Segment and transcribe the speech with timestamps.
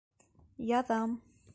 [0.71, 1.15] Яҙам!